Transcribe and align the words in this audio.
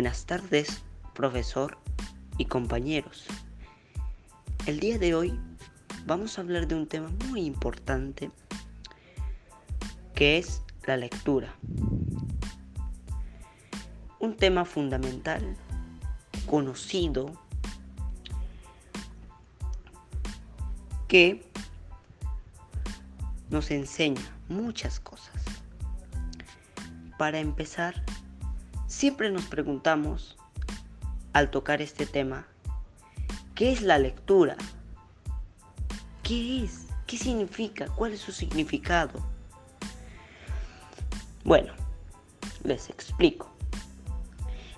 Buenas 0.00 0.24
tardes, 0.24 0.80
profesor 1.12 1.76
y 2.38 2.46
compañeros. 2.46 3.26
El 4.64 4.80
día 4.80 4.98
de 4.98 5.14
hoy 5.14 5.38
vamos 6.06 6.38
a 6.38 6.40
hablar 6.40 6.66
de 6.66 6.74
un 6.74 6.86
tema 6.86 7.10
muy 7.28 7.42
importante 7.42 8.30
que 10.14 10.38
es 10.38 10.62
la 10.86 10.96
lectura. 10.96 11.54
Un 14.20 14.38
tema 14.38 14.64
fundamental, 14.64 15.54
conocido, 16.46 17.34
que 21.08 21.46
nos 23.50 23.70
enseña 23.70 24.22
muchas 24.48 24.98
cosas. 24.98 25.44
Para 27.18 27.38
empezar, 27.38 28.02
Siempre 28.90 29.30
nos 29.30 29.44
preguntamos, 29.44 30.36
al 31.32 31.52
tocar 31.52 31.80
este 31.80 32.06
tema, 32.06 32.48
¿qué 33.54 33.70
es 33.70 33.82
la 33.82 33.98
lectura? 33.98 34.56
¿Qué 36.24 36.64
es? 36.64 36.88
¿Qué 37.06 37.16
significa? 37.16 37.86
¿Cuál 37.94 38.14
es 38.14 38.20
su 38.20 38.32
significado? 38.32 39.12
Bueno, 41.44 41.72
les 42.64 42.90
explico. 42.90 43.48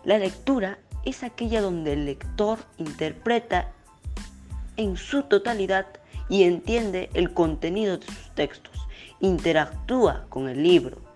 La 0.05 0.19
lectura 0.19 0.79
es 1.07 1.23
aquella 1.23 1.63
donde 1.63 1.95
el 1.95 2.05
lector 2.05 2.59
interpreta 2.77 3.73
en 4.77 4.99
su 4.99 5.23
totalidad 5.23 5.87
y 6.29 6.43
entiende 6.43 7.09
el 7.15 7.33
contenido 7.33 7.97
de 7.97 8.07
sus 8.07 8.31
textos, 8.35 8.87
interactúa 9.21 10.27
con 10.29 10.51
el 10.51 10.63
libro, 10.63 11.12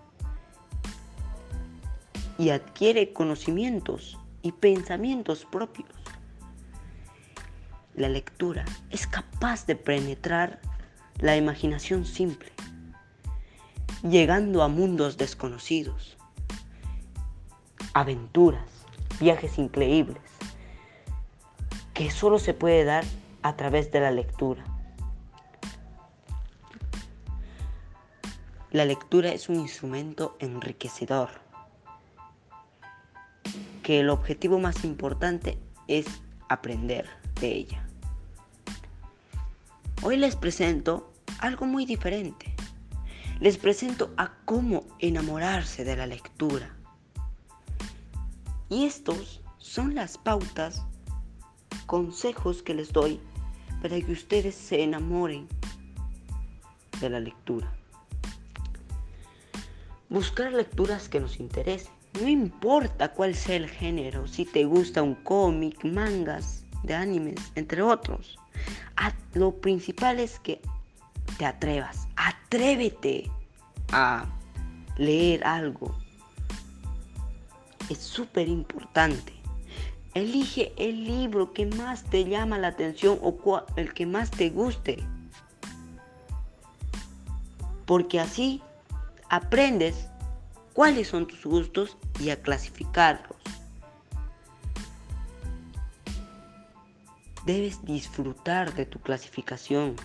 y 2.37 2.49
adquiere 2.49 3.13
conocimientos 3.13 4.17
y 4.41 4.51
pensamientos 4.51 5.45
propios. 5.45 5.89
La 7.95 8.09
lectura 8.09 8.63
es 8.91 9.07
capaz 9.07 9.65
de 9.65 9.75
penetrar 9.75 10.59
la 11.19 11.35
imaginación 11.35 12.05
simple, 12.05 12.51
llegando 14.03 14.61
a 14.61 14.67
mundos 14.67 15.17
desconocidos, 15.17 16.15
aventuras, 17.93 18.69
viajes 19.19 19.57
increíbles, 19.57 20.21
que 21.95 22.11
solo 22.11 22.37
se 22.37 22.53
puede 22.53 22.83
dar 22.83 23.03
a 23.41 23.55
través 23.55 23.91
de 23.91 23.99
la 23.99 24.11
lectura. 24.11 24.63
La 28.69 28.85
lectura 28.85 29.29
es 29.31 29.49
un 29.49 29.55
instrumento 29.55 30.37
enriquecedor 30.39 31.46
que 33.87 34.01
el 34.01 34.09
objetivo 34.09 34.59
más 34.59 34.83
importante 34.83 35.57
es 35.87 36.07
aprender 36.49 37.07
de 37.39 37.53
ella. 37.53 37.87
Hoy 40.01 40.17
les 40.17 40.35
presento 40.35 41.13
algo 41.39 41.65
muy 41.65 41.85
diferente. 41.85 42.53
Les 43.39 43.57
presento 43.57 44.13
a 44.17 44.33
cómo 44.43 44.83
enamorarse 44.99 45.85
de 45.85 45.95
la 45.95 46.05
lectura. 46.05 46.75
Y 48.67 48.83
estos 48.83 49.41
son 49.57 49.95
las 49.95 50.17
pautas, 50.17 50.83
consejos 51.85 52.61
que 52.63 52.73
les 52.73 52.91
doy 52.91 53.21
para 53.81 54.01
que 54.01 54.11
ustedes 54.11 54.55
se 54.55 54.83
enamoren 54.83 55.47
de 56.99 57.09
la 57.09 57.21
lectura. 57.21 57.73
Buscar 60.09 60.51
lecturas 60.51 61.07
que 61.07 61.21
nos 61.21 61.39
interesen 61.39 61.96
no 62.21 62.27
importa 62.27 63.13
cuál 63.13 63.35
sea 63.35 63.55
el 63.55 63.69
género, 63.69 64.27
si 64.27 64.45
te 64.45 64.65
gusta 64.65 65.01
un 65.01 65.15
cómic, 65.15 65.83
mangas, 65.83 66.65
de 66.83 66.95
animes, 66.95 67.39
entre 67.55 67.81
otros. 67.81 68.37
lo 69.33 69.51
principal 69.59 70.19
es 70.19 70.39
que 70.39 70.61
te 71.37 71.45
atrevas. 71.45 72.07
Atrévete 72.15 73.29
a 73.91 74.25
leer 74.97 75.45
algo. 75.45 75.95
Es 77.89 77.99
súper 77.99 78.47
importante. 78.47 79.33
Elige 80.13 80.73
el 80.77 81.03
libro 81.03 81.53
que 81.53 81.67
más 81.67 82.03
te 82.03 82.25
llama 82.25 82.57
la 82.57 82.69
atención 82.69 83.19
o 83.21 83.63
el 83.75 83.93
que 83.93 84.05
más 84.05 84.31
te 84.31 84.49
guste. 84.49 84.97
Porque 87.85 88.19
así 88.19 88.61
aprendes 89.29 90.07
cuáles 90.77 91.07
son 91.07 91.25
tus 91.25 91.43
gustos 91.43 91.97
y 92.19 92.29
a 92.29 92.39
clasificarlos. 92.39 93.35
Debes 97.47 97.83
disfrutar 97.83 98.71
de 98.75 98.85
tu 98.85 98.99
clasificación, 98.99 99.95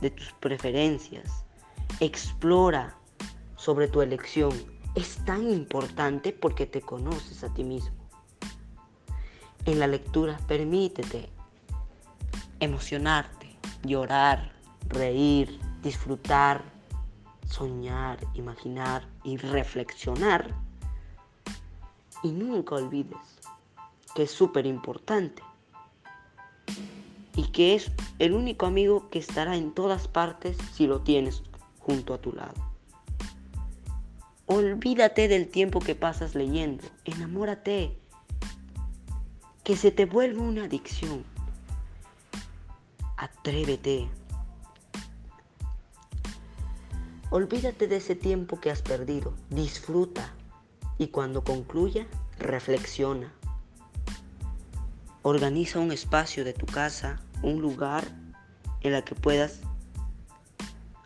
de 0.00 0.08
tus 0.10 0.32
preferencias. 0.32 1.44
Explora 2.00 2.96
sobre 3.56 3.86
tu 3.86 4.00
elección. 4.00 4.50
Es 4.94 5.22
tan 5.26 5.46
importante 5.46 6.32
porque 6.32 6.64
te 6.64 6.80
conoces 6.80 7.44
a 7.44 7.52
ti 7.52 7.62
mismo. 7.62 8.08
En 9.66 9.78
la 9.78 9.86
lectura 9.86 10.38
permítete 10.48 11.28
emocionarte, 12.60 13.58
llorar, 13.84 14.52
reír, 14.88 15.60
disfrutar, 15.82 16.77
soñar, 17.48 18.18
imaginar 18.34 19.06
y 19.24 19.36
reflexionar. 19.36 20.54
Y 22.22 22.30
nunca 22.30 22.76
olvides 22.76 23.18
que 24.14 24.24
es 24.24 24.30
súper 24.30 24.66
importante 24.66 25.42
y 27.36 27.44
que 27.52 27.74
es 27.74 27.90
el 28.18 28.32
único 28.32 28.66
amigo 28.66 29.08
que 29.10 29.20
estará 29.20 29.56
en 29.56 29.72
todas 29.72 30.08
partes 30.08 30.56
si 30.72 30.86
lo 30.86 31.00
tienes 31.02 31.42
junto 31.78 32.14
a 32.14 32.18
tu 32.18 32.32
lado. 32.32 32.54
Olvídate 34.46 35.28
del 35.28 35.48
tiempo 35.48 35.78
que 35.78 35.94
pasas 35.94 36.34
leyendo, 36.34 36.84
enamórate, 37.04 37.96
que 39.62 39.76
se 39.76 39.90
te 39.90 40.06
vuelva 40.06 40.42
una 40.42 40.64
adicción. 40.64 41.22
Atrévete, 43.16 44.08
Olvídate 47.30 47.88
de 47.88 47.96
ese 47.96 48.14
tiempo 48.14 48.58
que 48.58 48.70
has 48.70 48.80
perdido, 48.80 49.34
disfruta 49.50 50.32
y 50.96 51.08
cuando 51.08 51.44
concluya, 51.44 52.06
reflexiona. 52.38 53.34
Organiza 55.20 55.78
un 55.78 55.92
espacio 55.92 56.42
de 56.42 56.54
tu 56.54 56.64
casa, 56.64 57.20
un 57.42 57.60
lugar 57.60 58.04
en 58.80 58.94
el 58.94 59.04
que 59.04 59.14
puedas 59.14 59.60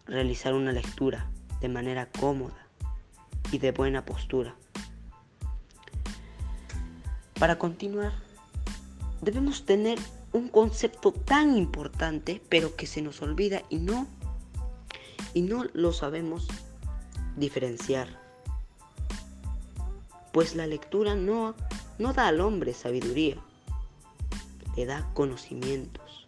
realizar 0.06 0.54
una 0.54 0.70
lectura 0.70 1.28
de 1.60 1.68
manera 1.68 2.08
cómoda 2.20 2.68
y 3.50 3.58
de 3.58 3.72
buena 3.72 4.04
postura. 4.04 4.54
Para 7.36 7.58
continuar, 7.58 8.12
debemos 9.22 9.66
tener 9.66 9.98
un 10.32 10.46
concepto 10.48 11.10
tan 11.10 11.56
importante, 11.56 12.40
pero 12.48 12.76
que 12.76 12.86
se 12.86 13.02
nos 13.02 13.22
olvida 13.22 13.62
y 13.68 13.78
no 13.78 14.06
y 15.34 15.42
no 15.42 15.64
lo 15.72 15.92
sabemos 15.92 16.48
diferenciar. 17.36 18.20
Pues 20.32 20.54
la 20.54 20.66
lectura 20.66 21.14
no, 21.14 21.54
no 21.98 22.12
da 22.12 22.28
al 22.28 22.40
hombre 22.40 22.74
sabiduría, 22.74 23.36
le 24.76 24.86
da 24.86 25.10
conocimientos. 25.14 26.26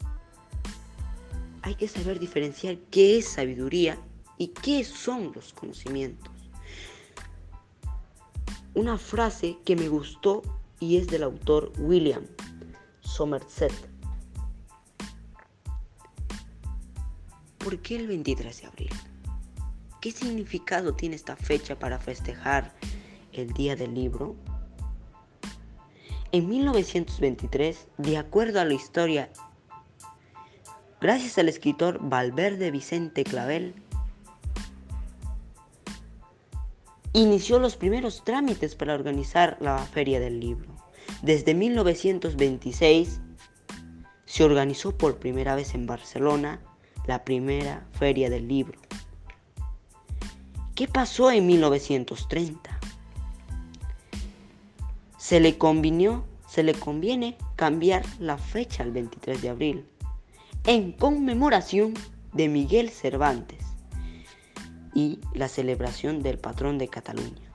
Hay 1.62 1.76
que 1.76 1.88
saber 1.88 2.18
diferenciar 2.18 2.76
qué 2.90 3.18
es 3.18 3.28
sabiduría 3.28 3.98
y 4.36 4.48
qué 4.48 4.84
son 4.84 5.32
los 5.34 5.54
conocimientos. 5.54 6.32
Una 8.74 8.98
frase 8.98 9.58
que 9.64 9.76
me 9.76 9.88
gustó 9.88 10.42
y 10.80 10.96
es 10.98 11.06
del 11.06 11.22
autor 11.22 11.72
William 11.78 12.26
Somerset 13.00 13.72
¿Por 17.64 17.78
qué 17.78 17.96
el 17.96 18.06
23 18.08 18.60
de 18.60 18.66
abril? 18.66 18.90
¿Qué 20.02 20.12
significado 20.12 20.92
tiene 20.92 21.16
esta 21.16 21.34
fecha 21.34 21.78
para 21.78 21.98
festejar 21.98 22.74
el 23.32 23.54
Día 23.54 23.74
del 23.74 23.94
Libro? 23.94 24.36
En 26.30 26.46
1923, 26.46 27.88
de 27.96 28.18
acuerdo 28.18 28.60
a 28.60 28.66
la 28.66 28.74
historia, 28.74 29.30
gracias 31.00 31.38
al 31.38 31.48
escritor 31.48 32.06
Valverde 32.06 32.70
Vicente 32.70 33.24
Clavel, 33.24 33.74
inició 37.14 37.58
los 37.58 37.76
primeros 37.76 38.24
trámites 38.24 38.74
para 38.74 38.92
organizar 38.92 39.56
la 39.62 39.78
Feria 39.78 40.20
del 40.20 40.38
Libro. 40.38 40.68
Desde 41.22 41.54
1926 41.54 43.22
se 44.26 44.44
organizó 44.44 44.98
por 44.98 45.18
primera 45.18 45.54
vez 45.54 45.74
en 45.74 45.86
Barcelona 45.86 46.60
la 47.06 47.24
primera 47.24 47.86
feria 47.92 48.30
del 48.30 48.48
libro. 48.48 48.78
¿Qué 50.74 50.88
pasó 50.88 51.30
en 51.30 51.46
1930? 51.46 52.74
se 55.24 55.40
le 55.40 55.56
convinió, 55.56 56.22
se 56.46 56.62
le 56.62 56.74
conviene 56.74 57.38
cambiar 57.56 58.04
la 58.18 58.36
fecha 58.36 58.82
al 58.82 58.92
23 58.92 59.40
de 59.40 59.48
abril 59.48 59.86
en 60.66 60.92
conmemoración 60.92 61.94
de 62.34 62.46
Miguel 62.50 62.90
Cervantes 62.90 63.64
y 64.94 65.20
la 65.32 65.48
celebración 65.48 66.22
del 66.22 66.36
patrón 66.36 66.76
de 66.76 66.88
Cataluña. 66.88 67.50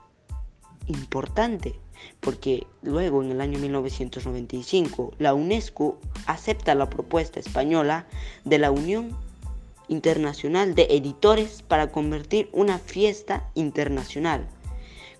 Importante, 0.88 1.78
porque 2.18 2.66
luego 2.82 3.22
en 3.22 3.30
el 3.30 3.40
año 3.40 3.60
1995 3.60 5.12
la 5.18 5.32
UNESCO 5.32 6.00
acepta 6.26 6.74
la 6.74 6.90
propuesta 6.90 7.38
española 7.38 8.08
de 8.44 8.58
la 8.58 8.72
Unión 8.72 9.16
Internacional 9.90 10.76
de 10.76 10.86
Editores 10.88 11.62
para 11.62 11.90
convertir 11.90 12.48
una 12.52 12.78
fiesta 12.78 13.50
internacional, 13.54 14.48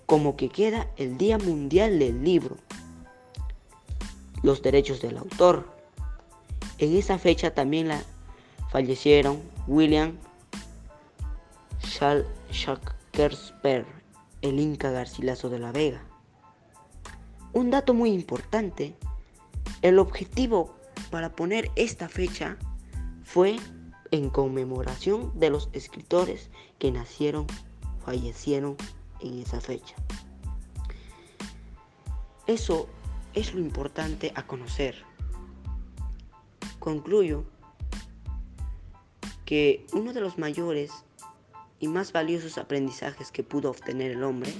como 0.05 0.37
que 0.37 0.47
queda 0.47 0.87
el 0.95 1.17
Día 1.17 1.37
Mundial 1.37 1.99
del 1.99 2.23
Libro. 2.23 2.55
Los 4.43 4.61
derechos 4.61 5.01
del 5.01 5.17
autor. 5.17 5.69
En 6.77 6.95
esa 6.95 7.19
fecha 7.19 7.53
también 7.53 7.89
la 7.89 8.01
fallecieron 8.71 9.41
William 9.67 10.17
Shakespeare, 12.49 13.85
el 14.41 14.59
Inca 14.59 14.89
Garcilaso 14.89 15.49
de 15.49 15.59
la 15.59 15.73
Vega. 15.73 16.01
Un 17.51 17.71
dato 17.71 17.93
muy 17.93 18.13
importante, 18.13 18.95
el 19.81 19.99
objetivo 19.99 20.73
para 21.09 21.35
poner 21.35 21.69
esta 21.75 22.07
fecha 22.07 22.57
fue 23.25 23.57
en 24.11 24.29
conmemoración 24.29 25.31
de 25.39 25.49
los 25.49 25.69
escritores 25.73 26.49
que 26.79 26.91
nacieron, 26.91 27.47
fallecieron 28.05 28.75
en 29.19 29.39
esa 29.39 29.61
fecha. 29.61 29.95
Eso 32.47 32.87
es 33.33 33.53
lo 33.53 33.61
importante 33.61 34.31
a 34.35 34.45
conocer. 34.45 34.95
Concluyo 36.79 37.45
que 39.45 39.85
uno 39.93 40.13
de 40.13 40.21
los 40.21 40.37
mayores 40.37 40.91
y 41.79 41.87
más 41.87 42.11
valiosos 42.11 42.57
aprendizajes 42.57 43.31
que 43.31 43.43
pudo 43.43 43.69
obtener 43.69 44.11
el 44.11 44.23
hombre 44.23 44.53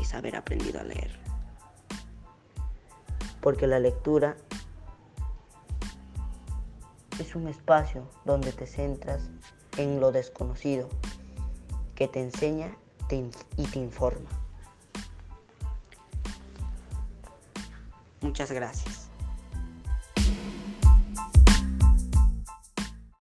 es 0.00 0.14
haber 0.14 0.36
aprendido 0.36 0.80
a 0.80 0.84
leer 0.84 1.26
porque 3.46 3.68
la 3.68 3.78
lectura 3.78 4.36
es 7.18 7.34
un 7.34 7.48
espacio 7.48 8.08
donde 8.24 8.52
te 8.52 8.66
centras 8.66 9.30
en 9.76 10.00
lo 10.00 10.12
desconocido, 10.12 10.88
que 11.94 12.08
te 12.08 12.20
enseña 12.20 12.76
y 13.56 13.66
te 13.66 13.78
informa. 13.78 14.28
Muchas 18.20 18.50
gracias. 18.50 19.05